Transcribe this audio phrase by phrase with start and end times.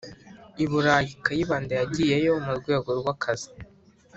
[0.63, 3.49] i burayi, kayibanda yagiyeyo mu rwego rw' akazi